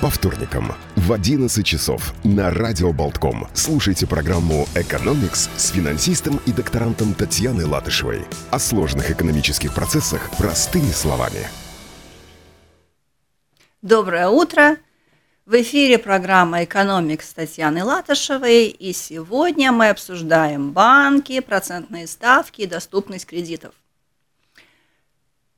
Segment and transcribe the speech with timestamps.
[0.00, 7.12] По вторникам в 11 часов на Радио Болтком слушайте программу «Экономикс» с финансистом и докторантом
[7.12, 8.24] Татьяной Латышевой.
[8.50, 11.46] О сложных экономических процессах простыми словами.
[13.82, 14.78] Доброе утро!
[15.44, 18.68] В эфире программа «Экономикс» с Татьяной Латышевой.
[18.68, 23.74] И сегодня мы обсуждаем банки, процентные ставки и доступность кредитов.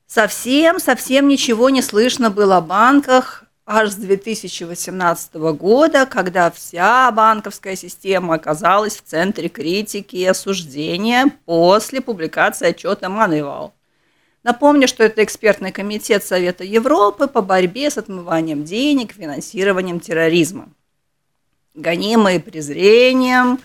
[0.05, 8.35] Совсем-совсем ничего не слышно было о банках аж с 2018 года, когда вся банковская система
[8.35, 13.71] оказалась в центре критики и осуждения после публикации отчета Moneyval.
[14.43, 20.67] Напомню, что это экспертный комитет Совета Европы по борьбе с отмыванием денег, финансированием терроризма.
[21.73, 23.59] Гонимые презрением,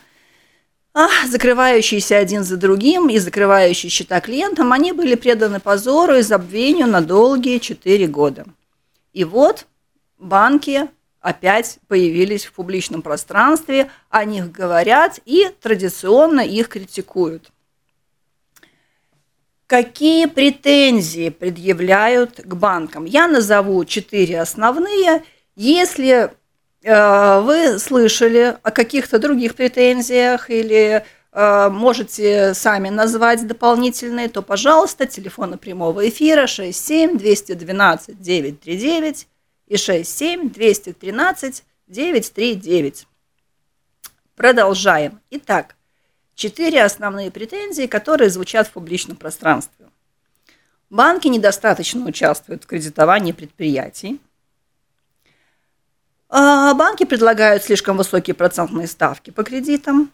[0.93, 6.87] а, закрывающиеся один за другим и закрывающие счета клиентам, они были преданы позору и забвению
[6.87, 8.45] на долгие четыре года.
[9.11, 9.67] И вот
[10.19, 10.87] банки
[11.21, 17.51] опять появились в публичном пространстве, о них говорят и традиционно их критикуют.
[19.67, 23.05] Какие претензии предъявляют к банкам?
[23.05, 25.23] Я назову четыре основные.
[25.55, 26.31] Если
[26.81, 35.05] э, вы слышали о каких-то других претензиях или э, можете сами назвать дополнительные, то, пожалуйста,
[35.05, 39.27] телефоны прямого эфира 67 212 939
[39.69, 43.07] и 67 213 939.
[44.35, 45.21] Продолжаем.
[45.29, 45.75] Итак,
[46.35, 49.85] четыре основные претензии, которые звучат в публичном пространстве.
[50.89, 54.19] Банки недостаточно участвуют в кредитовании предприятий.
[56.29, 60.11] А банки предлагают слишком высокие процентные ставки по кредитам.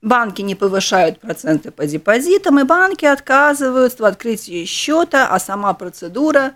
[0.00, 6.54] Банки не повышают проценты по депозитам, и банки отказываются в открытии счета, а сама процедура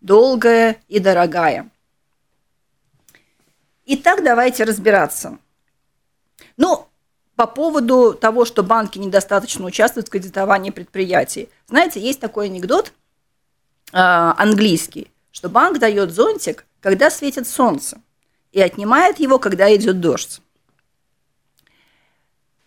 [0.00, 1.70] долгая и дорогая.
[3.86, 5.38] Итак, давайте разбираться.
[6.56, 6.86] Ну,
[7.36, 11.50] по поводу того, что банки недостаточно участвуют в кредитовании предприятий.
[11.68, 12.92] Знаете, есть такой анекдот
[13.92, 18.00] э, английский, что банк дает зонтик, когда светит солнце,
[18.52, 20.40] и отнимает его, когда идет дождь.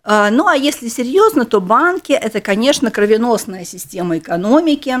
[0.04, 4.98] Э, ну а если серьезно, то банки– это, конечно, кровеносная система экономики,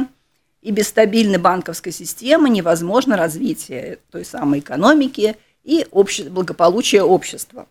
[0.62, 5.36] и без стабильной банковской системы невозможно развитие той самой экономики–
[5.68, 6.24] и обще...
[6.24, 7.66] благополучие общества.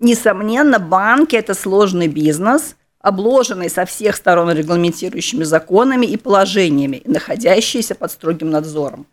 [0.00, 8.10] Несомненно, банки– это сложный бизнес, обложенный со всех сторон регламентирующими законами и положениями, находящийся под
[8.10, 9.06] строгим надзором.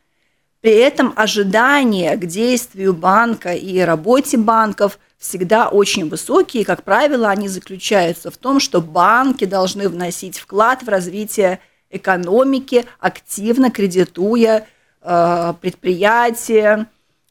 [0.61, 6.65] При этом ожидания к действию банка и работе банков всегда очень высокие.
[6.65, 11.59] Как правило, они заключаются в том, что банки должны вносить вклад в развитие
[11.91, 14.65] экономики, активно кредитуя
[15.01, 16.87] э, предприятия,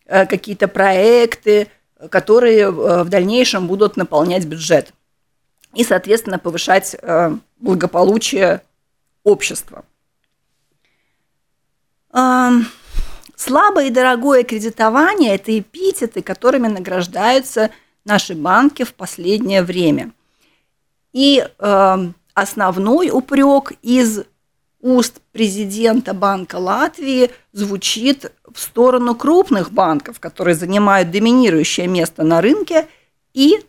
[0.06, 1.68] какие-то проекты,
[2.10, 4.92] которые э, в дальнейшем будут наполнять бюджет
[5.74, 8.62] и, соответственно, повышать э, благополучие
[9.22, 9.84] общества.
[13.36, 17.70] Слабое и дорогое кредитование– это эпитеты, которыми награждаются
[18.04, 20.12] наши банки в последнее время.
[21.12, 21.44] И
[22.34, 24.24] основной упрек из
[24.84, 32.86] уст президента Банка Латвии звучит в сторону крупных банков, которые занимают доминирующее место на рынке,
[33.32, 33.60] и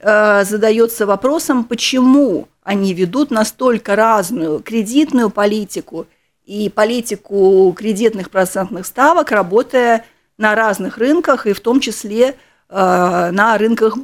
[0.00, 6.06] э, задается вопросом, почему они ведут настолько разную кредитную политику
[6.44, 10.04] и политику кредитных процентных ставок, работая
[10.36, 12.34] на разных рынках, и в том числе э,
[12.68, 13.96] на рынках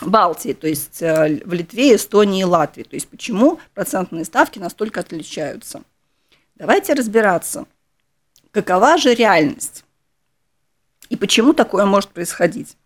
[0.00, 2.82] Балтии, то есть э, в Литве, Эстонии и Латвии.
[2.82, 5.82] То есть почему процентные ставки настолько отличаются.
[6.56, 7.66] Давайте разбираться,
[8.50, 9.84] какова же реальность
[11.08, 12.76] и почему такое может происходить.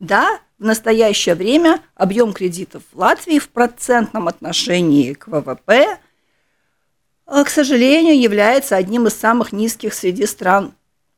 [0.00, 5.98] Да, в настоящее время объем кредитов в Латвии в процентном отношении к ВВП,
[7.26, 10.74] э, к сожалению, является одним из самых низких среди стран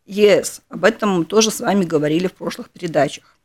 [0.06, 0.62] ЕС.
[0.68, 3.36] Об этом мы тоже с вами говорили в прошлых передачах.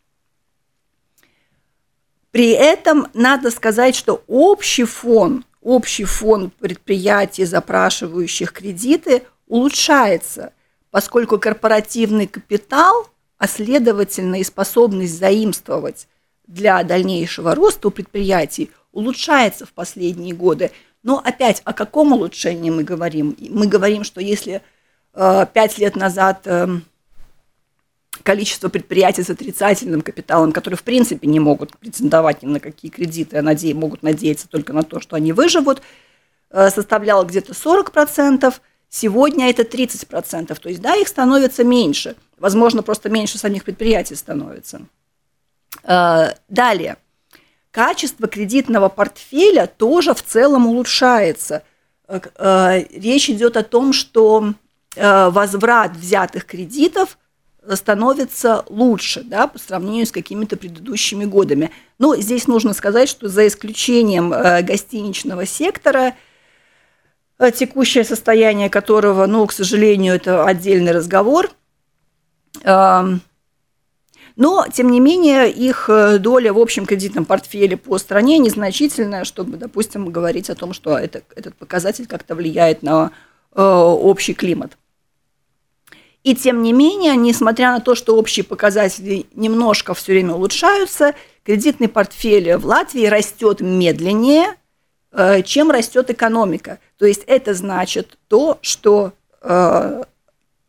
[2.36, 10.52] При этом надо сказать, что общий фон, общий фон предприятий, запрашивающих кредиты, улучшается,
[10.92, 16.10] поскольку корпоративный капитал, а следовательно и способность заимствовать
[16.46, 20.72] для дальнейшего роста у предприятий улучшается в последние годы.
[21.04, 23.38] Но опять, о каком улучшении мы говорим?
[23.50, 24.62] Мы говорим, что если
[25.14, 26.84] э, пять лет назад эм,
[28.24, 33.38] количество предприятий с отрицательным капиталом, которые в принципе не могут претендовать ни на какие кредиты,
[33.38, 33.74] а наде...
[33.74, 35.82] могут надеяться только на то, что они выживут,
[36.52, 38.54] э, составляло где-то 40%.
[38.90, 42.16] Сегодня это 30%, то есть да, их становится меньше.
[42.38, 44.82] Возможно, просто меньше самих предприятий становится.
[45.84, 46.98] Э, далее.
[47.72, 51.64] Качество кредитного портфеля тоже в целом улучшается.
[52.08, 54.54] Э, речь идет о том, что
[54.98, 57.18] возврат взятых кредитов
[57.74, 61.72] становится лучше да, по сравнению с какими-то предыдущими годами.
[62.00, 66.14] Но здесь нужно сказать, что за исключением гостиничного сектора,
[67.54, 71.52] текущее состояние которого, ну, к сожалению, это отдельный разговор–
[74.36, 79.56] но, тем не менее, их э, доля в общем кредитном портфеле по стране незначительная, чтобы,
[79.56, 83.12] допустим, говорить о том, что это, этот показатель как-то влияет на
[83.54, 84.78] э, общий климат.
[86.26, 91.14] И тем не менее, несмотря на то, что общие показатели немножко все время улучшаются,
[91.44, 94.56] кредитный портфель в Латвии растет медленнее,
[95.14, 96.80] э, чем растет экономика.
[96.98, 100.04] То есть это значит то, что э,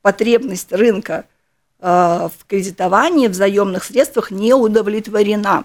[0.02, 1.24] потребность рынка–
[1.78, 5.64] Э, в кредитовании, в заемных средствах не удовлетворена.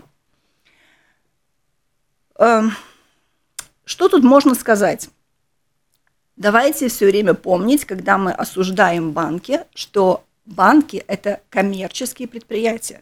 [2.37, 2.73] Эм,
[3.85, 5.09] что тут можно сказать?
[6.35, 13.01] Давайте все время помнить, когда мы осуждаем банки, что банки– это коммерческие предприятия,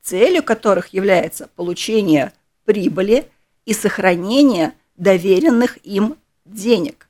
[0.00, 2.32] целью которых является получение
[2.64, 3.28] прибыли
[3.66, 7.08] и сохранение доверенных им денег.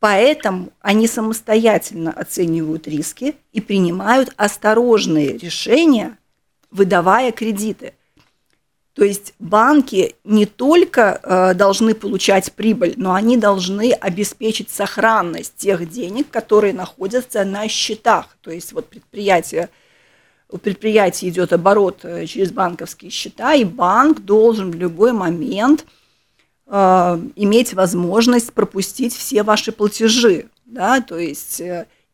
[0.00, 6.16] Поэтому они самостоятельно оценивают риски и принимают осторожные решения,
[6.70, 7.94] выдавая кредиты.
[8.98, 15.88] То есть банки не только э, должны получать прибыль, но они должны обеспечить сохранность тех
[15.88, 18.36] денег, которые находятся на счетах.
[18.40, 19.68] То есть вот предприятие,
[20.50, 25.84] у предприятия идет оборот э, через банковские счета, и банк должен в любой момент–
[26.66, 31.62] э, иметь возможность пропустить все ваши платежи, да, то есть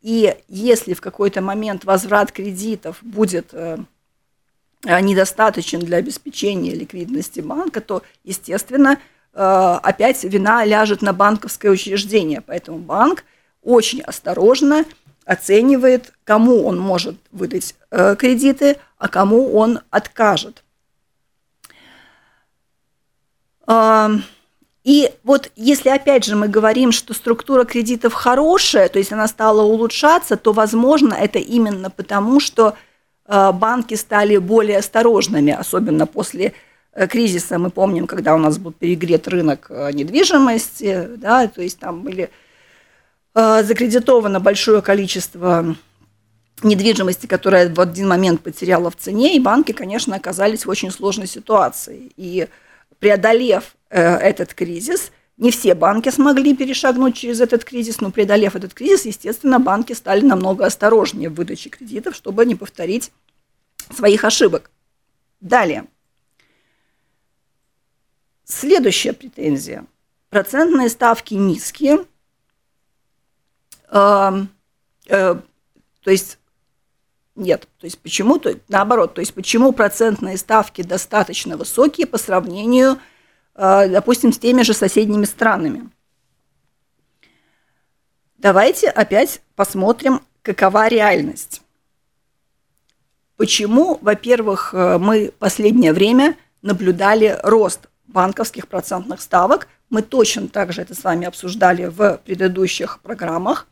[0.03, 3.55] и если в какой-то момент возврат кредитов будет
[4.85, 8.99] недостаточен для обеспечения ликвидности банка, то, естественно,
[9.33, 13.25] э, опять вина ляжет на банковское учреждение, поэтому банк
[13.63, 14.85] очень осторожно
[15.25, 20.63] оценивает, кому он может выдать э, кредиты, а кому он откажет.
[23.67, 24.09] Э,
[24.85, 29.63] и вот если опять же мы говорим, что структура кредитов хорошая, то есть она стала
[29.63, 32.75] улучшаться, то, возможно, это именно потому, что э,
[33.27, 36.53] банки стали более осторожными, особенно после
[36.93, 37.59] э, кризиса.
[37.59, 42.31] Мы помним, когда у нас был перегрет рынок э, недвижимости, да, то есть там были
[43.37, 45.75] закредитовано большое количество
[46.63, 51.27] недвижимости, которая в один момент потеряла в цене, и банки, конечно, оказались в очень сложной
[51.27, 52.13] ситуации.
[52.17, 52.49] И
[52.99, 58.73] преодолев э, этот кризис, не все банки смогли перешагнуть через этот кризис, но преодолев этот
[58.73, 63.11] кризис, естественно, банки стали намного осторожнее в выдаче кредитов, чтобы не повторить
[63.93, 64.71] своих ошибок.
[65.41, 65.87] Далее.
[68.45, 69.87] Следующая претензия.
[70.31, 72.05] Процентные ставки низкие.
[73.91, 74.31] Э,
[75.07, 75.35] э,
[76.01, 76.39] то есть
[77.35, 77.67] нет.
[77.79, 78.39] То есть почему?
[78.39, 82.99] То, наоборот, то есть почему процентные ставки достаточно высокие по сравнению, э,
[83.55, 85.91] допустим, с теми же соседними странами?
[88.39, 91.63] Давайте опять посмотрим, какова реальность.
[93.37, 99.69] Почему, во-первых, э, мы последнее время наблюдали рост банковских процентных ставок.
[99.91, 103.67] Мы точно так же это с вами обсуждали в предыдущих программах,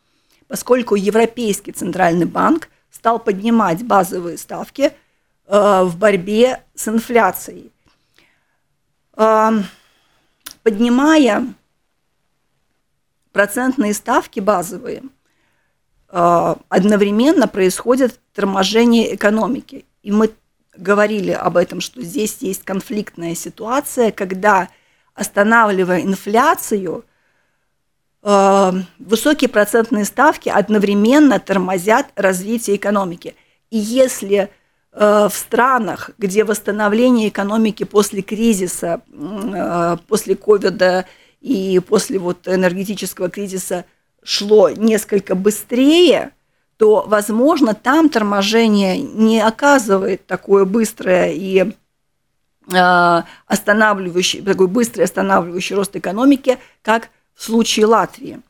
[0.49, 4.93] поскольку Европейский центральный банк– стал поднимать базовые ставки
[5.47, 7.72] э, в борьбе с инфляцией.
[10.63, 11.55] Поднимая
[13.33, 15.03] процентные ставки базовые,
[16.09, 19.85] э, одновременно происходит торможение экономики.
[20.03, 20.33] И мы
[20.77, 24.69] говорили об этом, что здесь есть конфликтная ситуация, когда,
[25.15, 27.05] останавливая инфляцию,
[28.25, 33.35] Эм, высокие процентные ставки одновременно тормозят развитие экономики.
[33.71, 34.51] И если
[34.93, 41.07] в странах, где восстановление экономики после кризиса, э, после ковида
[41.41, 43.87] и после вот энергетического кризиса
[44.23, 46.33] шло несколько быстрее,
[46.77, 51.73] то, возможно, там торможение не оказывает такое быстрое и
[52.73, 58.41] э, останавливающий, такой быстрый останавливающий рост экономики, как в случае Латвии.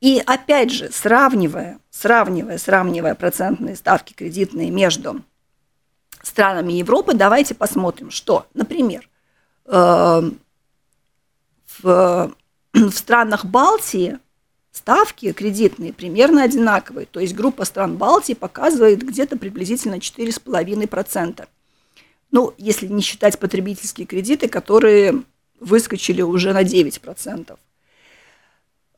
[0.00, 5.22] И опять же, сравнивая, сравнивая, сравнивая процентные ставки кредитные между
[6.22, 9.08] странами Европы, давайте посмотрим, что, например,
[9.66, 10.30] э,
[11.82, 12.34] в
[12.90, 14.18] в странах Балтии
[14.70, 17.06] ставки кредитные примерно одинаковые.
[17.06, 21.48] То есть группа стран Балтии показывает где-то приблизительно 4,5%.
[22.32, 25.22] Ну, если не считать потребительские кредиты, которые
[25.58, 27.58] выскочили уже на 9%.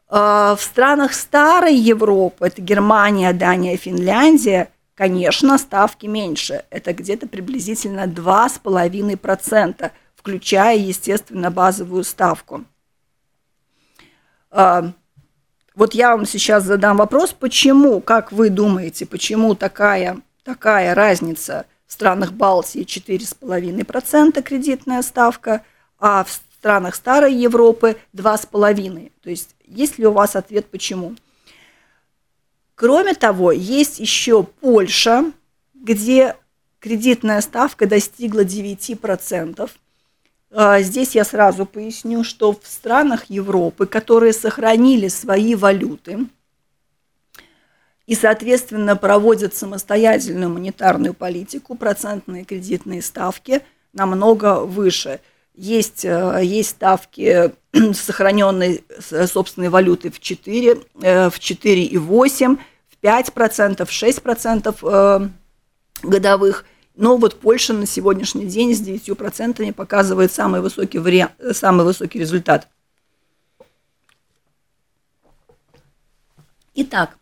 [0.08, 6.64] А, в странах старой Европы, это Германия, Дания, Финляндия, конечно, ставки меньше.
[6.70, 12.64] Это где-то приблизительно 2,5%, включая, естественно, базовую ставку.
[14.50, 14.92] А,
[15.74, 21.92] вот я вам сейчас задам вопрос, почему, как вы думаете, почему такая, такая разница в
[21.92, 25.62] странах Балтии 4,5% кредитная ставка,
[25.98, 29.12] а в странах Старой Европы 2,5%.
[29.22, 31.14] То есть есть ли у вас ответ почему?
[32.74, 35.32] Кроме того, есть еще Польша,
[35.74, 36.36] где
[36.80, 39.70] кредитная ставка достигла 9%.
[40.50, 46.26] А, здесь я сразу поясню, что в странах Европы, которые сохранили свои валюты
[48.06, 55.20] и, соответственно, проводят самостоятельную монетарную политику, процентные кредитные ставки намного выше.
[55.60, 57.52] Есть, э, есть ставки
[57.92, 65.28] сохраненной собственной валюты в 4, э, в 4,8, в 5%, в 6% э,
[66.02, 66.64] годовых–
[66.98, 72.66] но вот Польша на сегодняшний день с 9% показывает самый высокий, вариант, самый высокий результат.
[76.74, 77.16] Итак,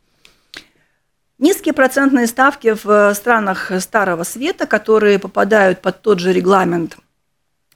[1.38, 6.96] низкие процентные ставки в странах Старого Света, которые попадают под тот же регламент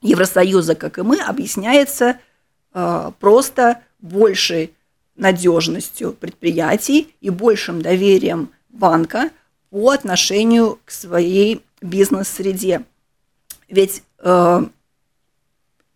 [0.02, 2.18] Евросоюза, как и мы, объясняется
[2.72, 4.74] э, просто большей
[5.16, 9.30] надежностью предприятий и большим доверием банка
[9.70, 12.84] по отношению к своей бизнес-среде.
[13.68, 14.62] Ведь э,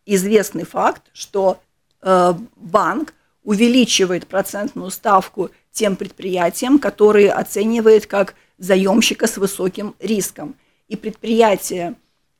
[0.06, 1.60] известный факт, что
[2.02, 10.54] э, банк увеличивает процентную ставку тем предприятиям, которые оценивает как заемщика с высоким риском.
[10.88, 11.94] И предприятия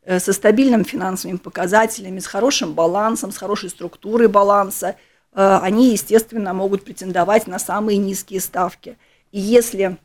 [0.06, 4.96] со стабильными финансовыми показателями, с хорошим балансом, с хорошей структурой баланса,
[5.32, 8.96] э, они, естественно, могут претендовать на самые низкие ставки.
[9.32, 9.96] И если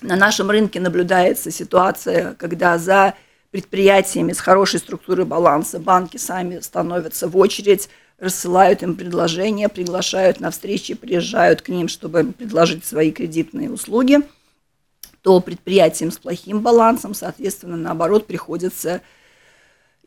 [0.00, 3.14] на нашем рынке наблюдается ситуация, когда за
[3.50, 10.50] предприятиями с хорошей структурой баланса банки сами становятся в очередь, рассылают им предложения, приглашают на
[10.50, 14.18] встречи, приезжают к ним, чтобы предложить свои кредитные услуги,
[15.22, 19.02] то предприятиям с плохим балансом, соответственно, наоборот, приходится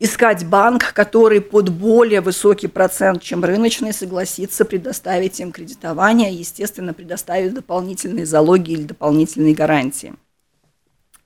[0.02, 7.54] искать банк, который под более высокий процент, чем рыночный, согласится предоставить им кредитование, естественно, предоставит
[7.54, 10.14] дополнительные залоги или дополнительные гарантии.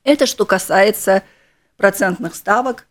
[0.03, 1.23] Это что касается
[1.75, 2.85] процентных ставок,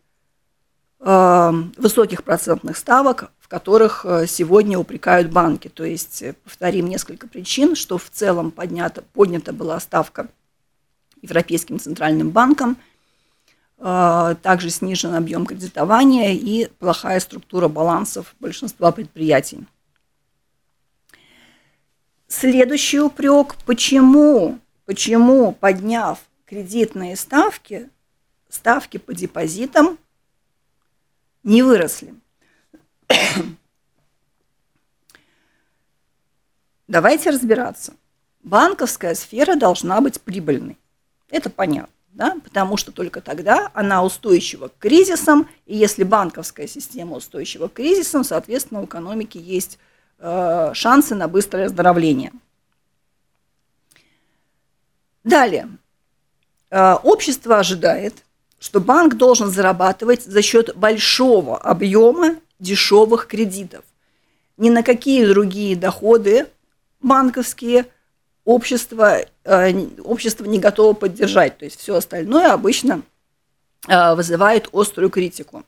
[0.98, 5.68] э, высоких процентных ставок, в которых э, сегодня упрекают банки.
[5.68, 10.26] То есть, э, повторим несколько причин, что в целом поднята, поднята была ставка
[11.22, 12.76] Европейским центральным банком–
[13.78, 19.66] также снижен объем кредитования и плохая структура балансов большинства предприятий.
[22.26, 27.90] Следующий упрек, почему, почему подняв кредитные ставки,
[28.48, 29.98] ставки по депозитам
[31.42, 32.14] не выросли.
[36.88, 37.94] Давайте разбираться.
[38.42, 40.78] Банковская сфера должна быть прибыльной.
[41.30, 47.16] Это понятно да, потому что только тогда она устойчива к кризисам, и если банковская система
[47.16, 49.78] устойчива к кризисам, соответственно, у экономики есть
[50.18, 52.32] э, шансы на быстрое оздоровление.
[55.24, 55.68] Далее.
[56.70, 58.14] Э, общество ожидает,
[58.58, 63.84] что банк должен зарабатывать за счет большого объема дешевых кредитов.
[64.56, 66.46] Ни на какие другие доходы
[67.02, 67.84] банковские–
[68.46, 71.58] общество, э, общество не готово поддержать.
[71.58, 73.02] То есть все остальное обычно
[73.86, 75.64] э, вызывает острую критику.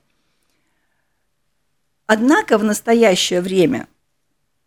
[2.06, 3.88] Однако в настоящее время,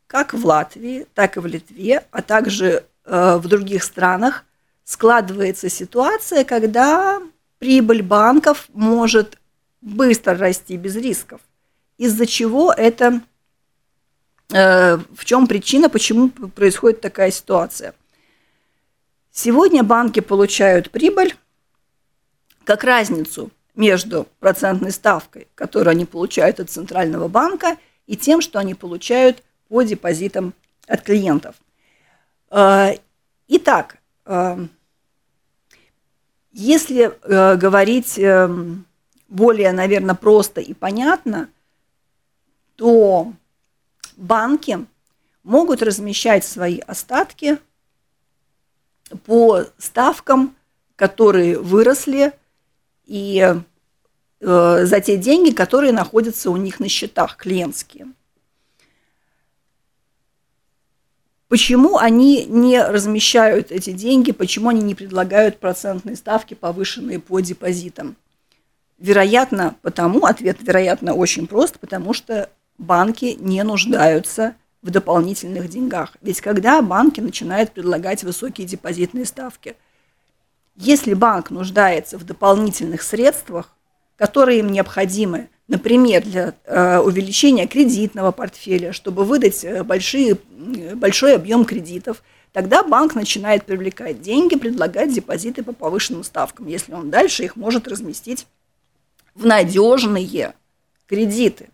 [0.06, 4.44] как в Латвии, так и в Литве, а также э, в других странах,
[4.84, 7.22] складывается ситуация, когда
[7.60, 9.38] прибыль банков может
[9.80, 11.39] быстро расти без рисков,
[11.98, 13.22] из-за чего это
[14.50, 17.94] в чем причина, почему происходит такая ситуация.
[19.32, 21.36] Сегодня банки получают прибыль
[22.66, 28.74] как разницу между процентной ставкой, которую они получают от Центрального банка, и тем, что они
[28.74, 30.54] получают по депозитам
[30.86, 31.56] от клиентов.
[32.50, 32.96] Э,
[33.48, 34.68] итак, э,
[36.52, 38.20] если э, говорить
[39.30, 41.48] более, наверное, просто и понятно,
[42.76, 43.32] то
[44.18, 44.86] банки
[45.44, 47.58] могут размещать свои остатки
[49.25, 50.56] по ставкам,
[50.96, 52.34] которые выросли,
[53.06, 53.56] и
[54.39, 58.08] э, за те деньги, которые находятся у них на счетах клиентские.
[61.51, 68.15] Почему они не размещают эти деньги, почему они не предлагают процентные ставки, повышенные по депозитам?
[69.00, 76.16] Вероятно, потому, ответ, вероятно, очень прост, потому что банки не нуждаются в дополнительных деньгах.
[76.22, 79.76] Ведь когда банки начинают предлагать высокие депозитные ставки,
[80.76, 83.76] если банк нуждается в дополнительных средствах,
[84.16, 90.38] которые им необходимы, например, для э, увеличения кредитного портфеля, чтобы выдать э, большие,
[90.96, 97.10] большой объем кредитов, тогда банк начинает привлекать деньги, предлагать депозиты по повышенным ставкам, если он
[97.10, 98.48] дальше их может разместить
[99.36, 100.54] в надежные
[101.08, 101.70] кредиты.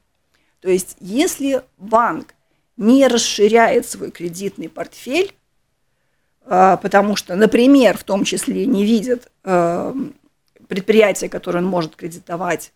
[0.61, 2.33] То есть, если банк
[2.77, 5.35] не расширяет свой кредитный портфель,
[6.45, 9.31] э, потому что, например, в том числе не видит
[10.67, 12.73] предприятия, которые он может кредитовать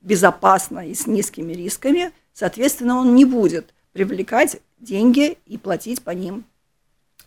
[0.00, 6.44] безопасно и с низкими рисками, соответственно, он не будет привлекать деньги и платить по ним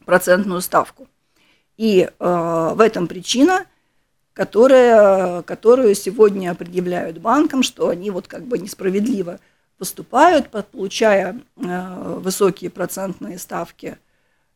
[0.06, 1.08] процентную ставку.
[1.76, 3.66] И э, в этом причина,
[4.34, 9.40] которая, которую сегодня предъявляют банкам, что они вот как бы несправедливо
[9.78, 13.98] поступают, получая э, высокие процентные ставки,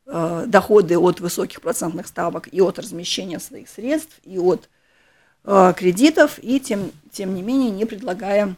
[0.06, 4.70] э, доходы от высоких процентных ставок и от размещения своих средств, и от
[5.44, 8.56] Э, кредитов и тем, тем не менее не предлагая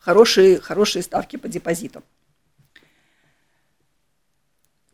[0.00, 2.02] хорошие, хорошие ставки по депозитам.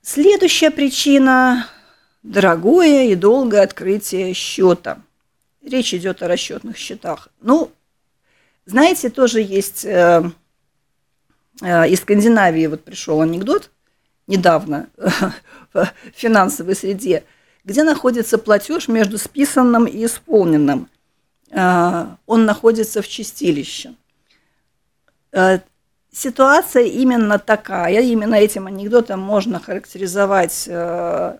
[0.02, 1.66] Следующая причина–
[2.22, 5.00] дорогое и долгое открытие счета.
[5.62, 7.28] Речь идет о расчетных счетах.
[7.40, 7.72] Ну,
[8.70, 10.30] знаете, тоже есть э,
[11.62, 13.70] э, из Скандинавии вот пришел анекдот
[14.26, 14.88] недавно
[15.72, 17.24] в финансовой среде–
[17.68, 20.88] где находится платеж между списанным и исполненным.
[21.52, 23.94] А, он находится в чистилище.
[25.32, 25.60] А,
[26.10, 31.38] ситуация именно такая, именно этим анекдотом можно характеризовать а,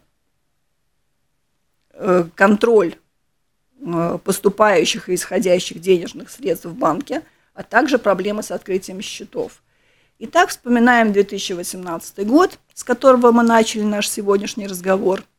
[2.35, 2.95] контроль
[4.25, 7.23] поступающих и исходящих денежных средств в банке,
[7.55, 9.63] а также проблемы с открытием счетов.
[10.19, 15.23] Итак, вспоминаем 2018 год, с которого мы начали наш сегодняшний разговор–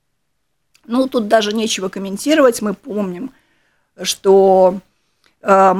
[0.89, 2.63] ну, тут даже нечего комментировать.
[2.63, 3.31] Мы помним,
[4.01, 4.79] что
[5.41, 5.73] э,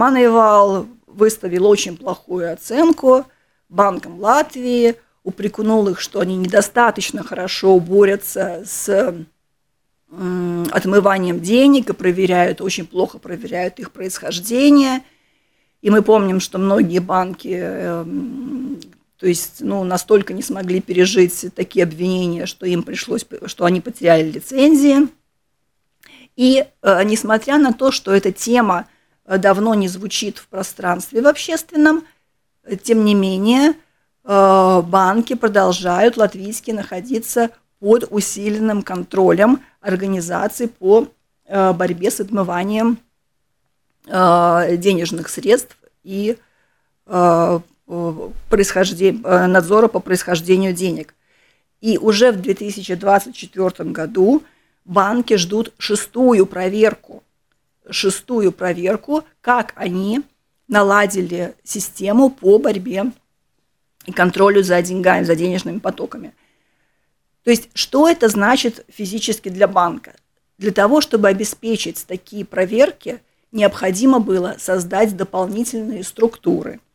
[1.08, 3.26] выставил очень плохую оценку
[3.70, 9.16] банкам Латвии, упрекнул их, что они недостаточно хорошо борются с
[10.12, 15.04] отмыванием денег и проверяют, очень плохо проверяют их происхождение.
[15.82, 18.80] И мы помним, что многие банки эм,
[19.20, 24.32] то есть, ну, настолько не смогли пережить такие обвинения, что им пришлось, что они потеряли
[24.32, 25.10] лицензии.
[26.38, 28.88] И э, несмотря на то, что эта тема
[29.26, 32.06] э, давно не звучит в пространстве в общественном,
[32.64, 33.74] э, тем не менее
[34.24, 41.08] банки продолжают латвийские находиться под усиленным контролем организаций по
[41.46, 42.98] э, борьбе с отмыванием
[44.06, 46.38] э, денежных средств и
[47.06, 51.16] э, надзора по происхождению денег.
[51.82, 54.44] И уже в 2024 году
[54.86, 57.24] банки ждут шестую проверку,
[57.90, 60.22] шестую проверку, как они
[60.68, 63.12] наладили систему по борьбе
[64.06, 66.34] и контролю за деньгами, за денежными потоками.
[67.44, 70.14] То есть, что это значит физически для банка?
[70.58, 73.22] Для того, чтобы обеспечить такие проверки,
[73.52, 76.80] необходимо было создать дополнительные структуры–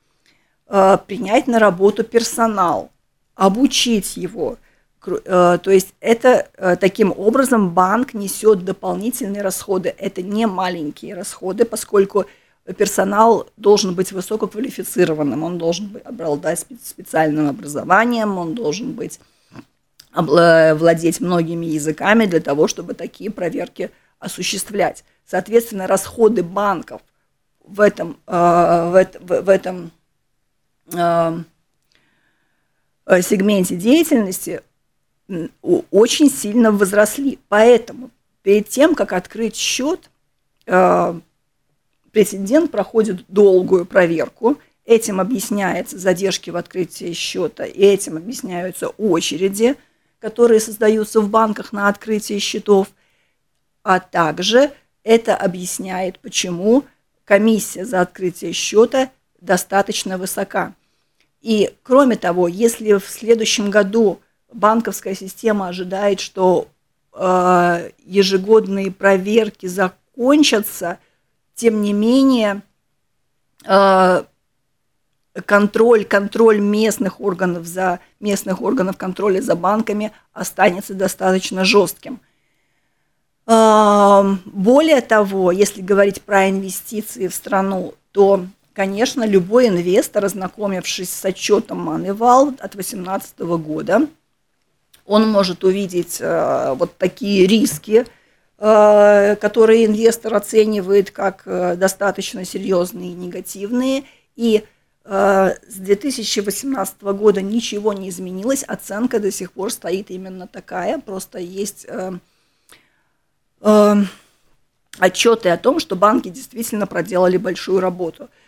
[0.67, 2.91] Э, принять на работу персонал,
[3.35, 4.57] обучить его.
[5.07, 9.95] Э, то есть это э, таким образом банк несет дополнительные расходы.
[9.99, 12.25] Это не маленькие расходы, поскольку
[12.79, 19.21] персонал должен быть высококвалифицированным, он должен быть, обладать специальным образованием, он должен быть
[20.15, 25.05] владеть многими языками для того, чтобы такие проверки осуществлять.
[25.27, 27.03] Соответственно, расходы банков
[27.65, 29.91] в этом, в, в этом
[30.93, 31.39] Э,
[33.07, 34.63] э, сегменте деятельности
[35.91, 37.39] очень сильно возросли.
[37.49, 38.11] Поэтому
[38.43, 40.11] перед тем, как открыть счет,
[40.67, 41.21] э,
[42.13, 44.59] претендент проходит долгую проверку.
[44.85, 49.77] Этим объясняется задержки в открытии счета, и этим объясняются очереди,
[50.25, 52.89] которые создаются в банках на открытие счетов.
[53.83, 56.85] А также это объясняет, почему
[57.27, 59.11] комиссия за открытие счета
[59.43, 60.73] достаточно высока.
[61.43, 64.19] И кроме того, если в следующем году
[64.51, 66.69] банковская система ожидает, что
[67.13, 71.01] э, ежегодные проверки закончатся,
[71.55, 72.63] тем не менее
[73.67, 74.25] э,
[75.47, 82.21] контроль, контроль местных органов за местных органов контроля за банками останется достаточно жестким.
[83.47, 91.25] Э, более того, если говорить про инвестиции в страну, то конечно, любой инвестор, ознакомившись с
[91.25, 94.09] отчетом Moneyval от 2018 года,
[95.07, 98.07] он может увидеть э, вот такие риски,
[98.59, 104.05] э, которые инвестор оценивает как э, достаточно серьезные и негативные.
[104.37, 104.65] И
[105.07, 111.85] с 2018 года ничего не изменилось, оценка до сих пор стоит именно такая, просто есть
[111.87, 112.13] э,
[113.61, 113.95] э,
[114.99, 118.31] отчеты о том, что банки действительно проделали большую работу–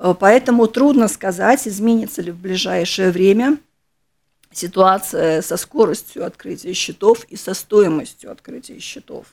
[0.00, 3.58] Э, поэтому трудно сказать, изменится ли в ближайшее время
[4.50, 9.26] ситуация со скоростью открытия счетов и со стоимостью открытия счетов.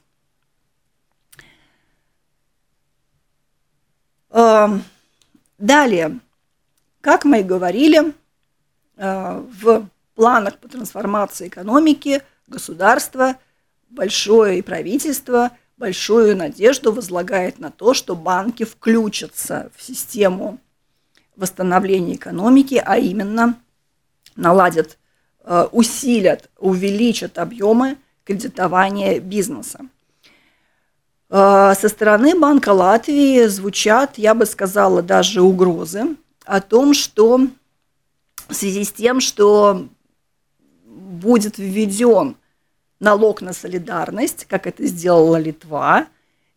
[5.57, 6.19] Далее,
[7.01, 8.13] как мы и говорили,
[8.97, 13.35] э, в планах по трансформации экономики государство,
[13.89, 20.59] большое и правительство– большую надежду возлагает на то, что банки включатся в систему
[21.35, 23.59] восстановления экономики, а именно
[24.35, 24.97] наладят,
[25.43, 29.81] э, усилят, увеличат объемы кредитования бизнеса.
[31.29, 36.15] Э, со стороны Банка Латвии звучат, я бы сказала, даже угрозы
[36.47, 37.41] о том, что
[38.47, 39.87] в связи с тем, что
[40.85, 42.37] будет введен
[42.99, 46.07] налог на солидарность, как это сделала Литва,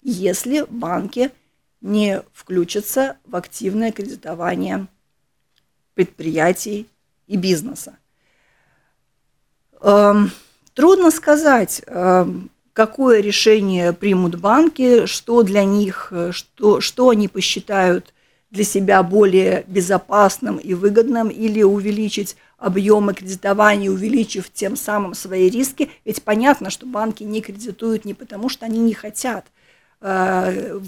[0.03, 1.33] если банки
[1.81, 4.87] не включатся в активное кредитование
[5.95, 6.87] предприятий
[7.27, 7.99] и бизнеса.
[9.81, 10.31] Эм,
[10.75, 18.15] трудно сказать, эм, какое решение примут банки, что для них, что, что они посчитают
[18.51, 25.91] для себя более безопасным и выгодным, или увеличить объемы кредитования, увеличив тем самым свои риски.
[26.05, 29.47] Ведь понятно, что банки не кредитуют не потому, что они не хотят.
[30.03, 30.81] Э,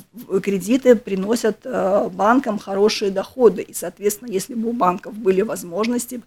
[0.42, 3.62] кредиты приносят э, банкам хорошие доходы.
[3.62, 6.22] И, соответственно, если бы у банков были возможности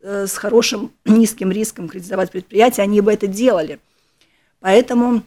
[0.00, 3.78] э, с хорошим низким риском кредитовать предприятия, они бы это делали.
[4.60, 5.22] Поэтому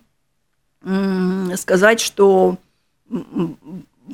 [1.55, 2.57] сказать, что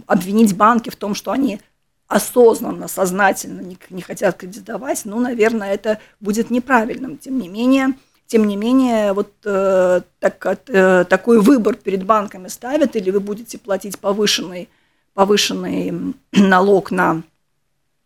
[0.06, 1.60] обвинить банки в том, что они
[2.08, 7.17] осознанно, сознательно не, не хотят кредитовать, ну, наверное, это будет неправильным.
[7.17, 7.93] Тем не менее,
[8.25, 13.60] тем не менее, вот э, так, э, такой выбор перед банками ставят, или вы будете
[13.60, 14.69] платить повышенный,
[15.13, 17.21] повышенный налог на,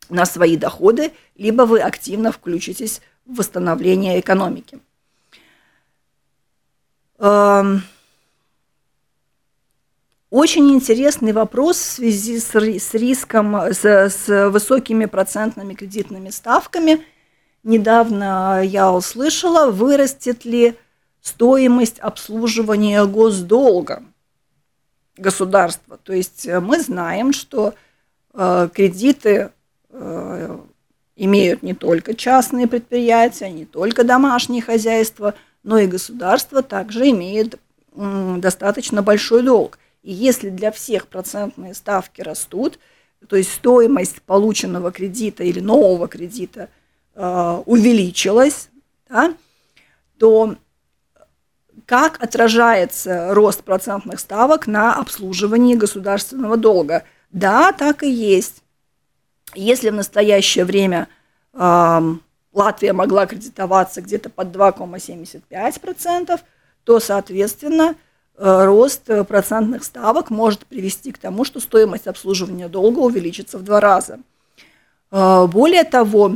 [0.10, 4.80] на свои доходы, либо вы активно включитесь в восстановление экономики.
[7.20, 7.84] Эм,
[10.34, 12.56] очень интересный вопрос в связи с,
[12.96, 17.06] риском, с, с высокими процентными кредитными ставками.
[17.64, 20.74] Недавно я услышала, вырастет ли
[21.22, 24.02] стоимость обслуживания госдолга
[25.18, 26.00] государства.
[26.02, 27.76] То есть э, мы знаем, что
[28.34, 29.52] э, кредиты
[29.92, 30.58] э,
[31.16, 37.60] имеют не только частные предприятия, не только домашние хозяйства, но и государство также имеет
[37.96, 39.78] э, достаточно большой долг.
[40.04, 42.78] И если для всех процентные ставки растут,
[43.28, 46.70] то есть стоимость полученного кредита или нового кредита
[47.16, 48.70] э, увеличилась,
[49.10, 49.34] да,
[50.20, 50.56] то
[51.86, 57.04] как отражается рост процентных ставок на обслуживании государственного долга?
[57.32, 58.62] Да, так и есть.
[59.56, 61.08] Если в настоящее время
[61.54, 62.16] э,
[62.52, 66.40] Латвия могла кредитоваться где-то под 2,75%,
[66.84, 67.96] то, соответственно,
[68.38, 73.80] рост э, процентных ставок может привести к тому, что стоимость обслуживания долга увеличится в два
[73.80, 74.20] раза.
[75.12, 76.36] Э, более того,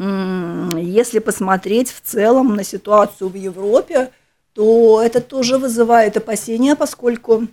[0.00, 4.12] если посмотреть в целом на ситуацию в Европе,
[4.52, 7.48] то это тоже вызывает опасения, поскольку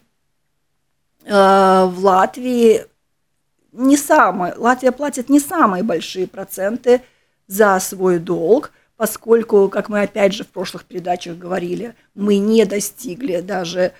[1.24, 2.86] в Латвии
[3.72, 7.02] не самые, Латвия платит не самые большие проценты
[7.48, 13.42] за свой долг– поскольку, как мы опять же в прошлых передачах говорили, мы не достигли
[13.42, 13.92] даже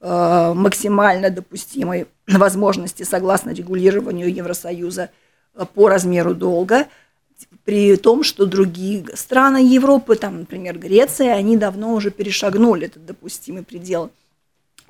[0.00, 5.10] э, максимально допустимой возможности согласно регулированию Евросоюза
[5.54, 6.86] э, по размеру долга,
[7.64, 13.62] при том, что другие страны Европы, там, например, Греция, они давно уже перешагнули этот допустимый
[13.62, 14.10] предел.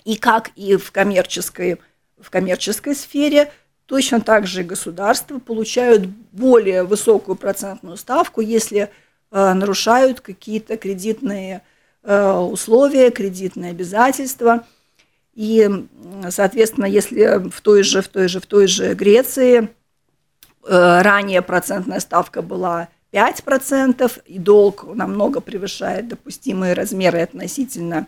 [0.04, 1.80] И как и в коммерческой,
[2.20, 3.50] в коммерческой сфере,
[3.86, 8.90] точно так же государства получают более высокую процентную ставку, если
[9.32, 11.62] нарушают какие-то кредитные
[12.02, 14.64] э, условия, кредитные обязательства.
[15.34, 15.68] И,
[16.28, 19.70] соответственно, если в той же, в той же, в той же Греции
[20.64, 28.06] э, ранее процентная ставка была 5%, и долг намного превышает допустимые размеры относительно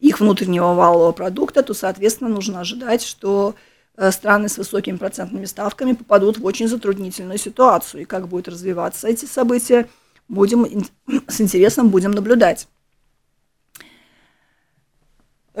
[0.00, 3.54] их внутреннего валового продукта, то, соответственно, нужно ожидать, что
[3.96, 8.02] э, страны с высокими процентными ставками попадут в очень затруднительную ситуацию.
[8.02, 9.88] И как будут развиваться эти события,
[10.28, 10.86] будем
[11.28, 12.68] с интересом будем наблюдать.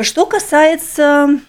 [0.00, 1.40] Что касается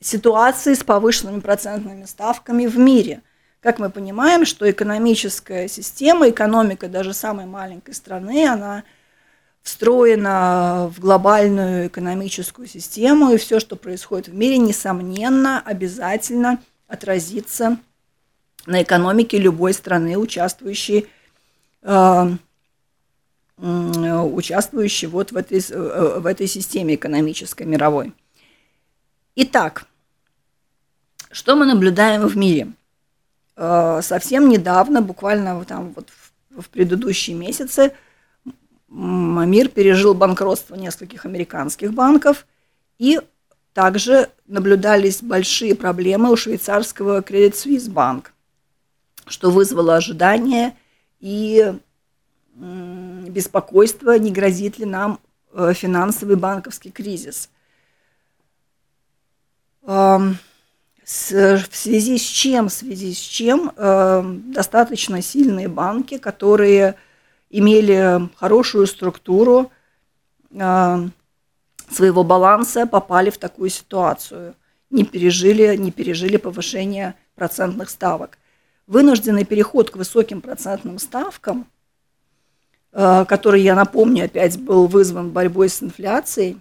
[0.00, 3.22] ситуации с повышенными процентными ставками в мире–
[3.60, 8.84] как мы понимаем, что экономическая система, экономика даже самой маленькой страны, она
[9.62, 17.76] встроена в глобальную экономическую систему, и все, что происходит в мире, несомненно, обязательно отразится
[18.64, 21.08] на экономике любой страны, участвующей,
[23.56, 28.14] участвующей вот в этой, в этой системе экономической мировой.
[29.36, 29.86] Итак,
[31.30, 32.72] что мы наблюдаем в мире–
[33.62, 36.08] Э, совсем недавно, буквально там вот
[36.50, 37.92] в предыдущие месяцы,
[38.88, 42.46] мир пережил банкротство нескольких американских банков,
[42.98, 43.20] и
[43.74, 48.28] также наблюдались большие проблемы у швейцарского Credit Suisse Bank,
[49.26, 50.74] что вызвало ожидание
[51.20, 51.74] и
[52.54, 55.20] беспокойство, не грозит ли нам
[55.52, 57.48] э, финансовый банковский кризис.
[59.82, 60.36] в
[61.72, 66.96] связи с чем, в связи с чем э, достаточно сильные банки, которые
[67.50, 69.72] имели хорошую структуру
[70.50, 71.08] э,
[71.90, 74.54] своего баланса, попали в такую ситуацию,
[74.90, 78.38] не пережили, не пережили повышение процентных ставок.
[78.90, 81.68] Вынужденный переход к высоким процентным ставкам,
[82.90, 86.58] э, который, я напомню, опять был вызван борьбой с инфляцией,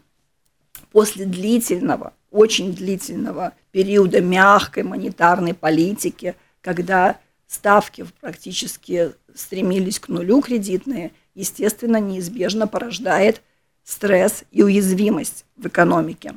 [0.91, 11.13] после длительного очень длительного периода мягкой монетарной политики, когда ставки практически стремились к нулю кредитные,
[11.33, 13.41] естественно, неизбежно порождает
[13.83, 16.35] стресс и уязвимость в экономике.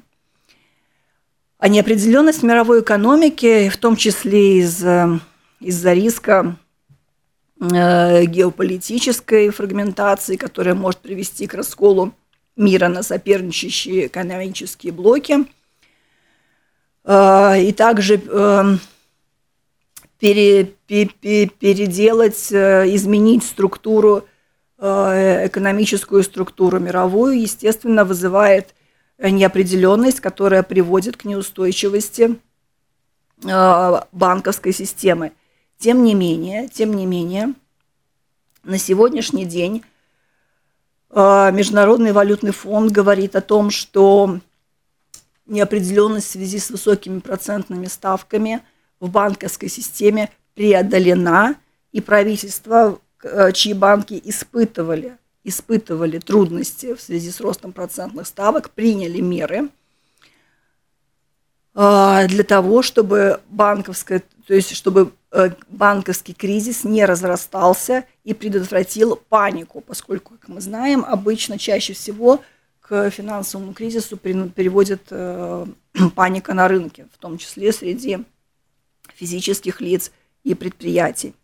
[1.59, 4.83] А неопределенность мировой экономике, в том числе из,
[5.63, 6.57] из-за риска
[7.61, 12.13] э, геополитической фрагментации, которая может привести к расколу
[12.57, 15.47] мира на соперничающие экономические блоки–
[17.05, 18.81] Э, и также эм,
[20.19, 24.27] пере, пере, переделать, э, изменить структуру,
[24.79, 28.75] э, экономическую структуру мировую, естественно, вызывает
[29.19, 32.41] неопределенность, которая приводит к неустойчивости
[33.45, 35.33] банковской системы.
[35.83, 37.55] Тем не менее, тем не менее,
[38.63, 39.83] на сегодняшний день
[41.11, 44.39] Международный валютный фонд говорит о том, что
[45.47, 48.61] неопределенность в связи с высокими процентными ставками
[49.01, 51.57] в банковской системе преодолена,
[51.91, 59.21] и правительства, э, чьи банки испытывали, испытывали трудности в связи с ростом процентных ставок, приняли
[59.21, 59.69] меры
[61.75, 65.11] э, для того, чтобы банковская, то есть чтобы
[65.69, 72.43] банковский кризис не разрастался и предотвратил панику, поскольку, как мы знаем, обычно чаще всего
[72.81, 75.67] к финансовому кризису переводит э,
[76.15, 78.19] паника на рынке, в том числе среди
[79.15, 80.13] физических лиц
[80.45, 81.35] и предприятий.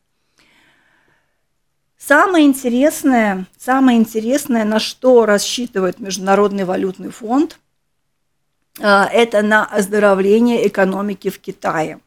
[1.96, 7.58] Самое интересное, самое интересное, на что рассчитывает Международный валютный фонд,
[8.78, 12.00] э, это на оздоровление экономики в Китае.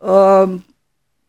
[0.00, 0.58] Э,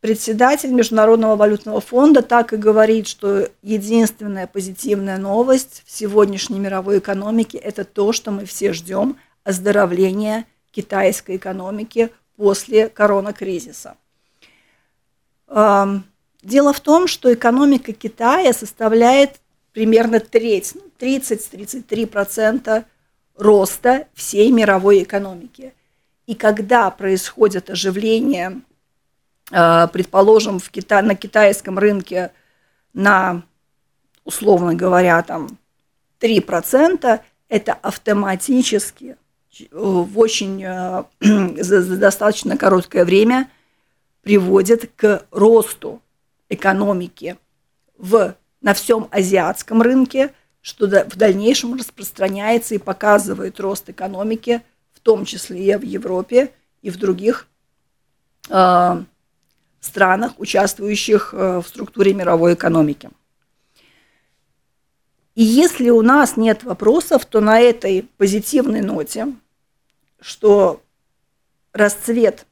[0.01, 7.57] Председатель Международного валютного фонда так и говорит, что единственная позитивная новость в сегодняшней мировой экономике–
[7.59, 13.95] это то, что мы все ждем– оздоровления китайской экономики после коронакризиса.
[15.47, 19.39] Дело в том, что экономика Китая составляет
[19.73, 22.83] примерно треть, 30-33% ну,
[23.35, 25.73] роста всей мировой экономики.
[26.31, 28.61] И когда происходит оживление
[29.51, 31.01] Э, предположим, в Кита...
[31.01, 32.31] на китайском рынке
[32.93, 33.43] на,
[34.23, 35.57] условно говоря, там
[36.19, 39.17] 3%, это автоматически
[39.59, 41.03] э, в очень э,
[41.63, 43.49] за, достаточно короткое время
[44.21, 46.01] приводит к росту
[46.47, 47.37] экономики
[47.97, 54.61] в, на всем азиатском рынке, что в дальнейшем распространяется и показывает рост экономики,
[55.01, 56.51] в том числе в Европе,
[56.83, 57.47] и в других
[58.49, 59.03] э,
[59.79, 63.09] странах, участвующих э, в структуре мировой экономики.
[65.33, 69.33] И если у нас нет вопросов, то на этой позитивной ноте,
[70.19, 70.83] что
[71.73, 72.45] расцвет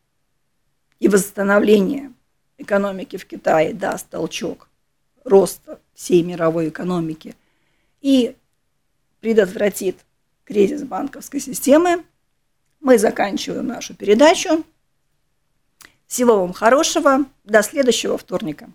[0.99, 2.12] и восстановление
[2.57, 4.67] экономики в Китае даст толчок
[5.23, 7.35] роста всей мировой экономики
[8.01, 8.35] и
[9.19, 9.97] предотвратит
[10.45, 12.03] кризис банковской системы,
[12.80, 14.63] мы заканчиваем нашу передачу.
[16.08, 17.26] Всего вам хорошего.
[17.44, 18.70] До следующего вторника.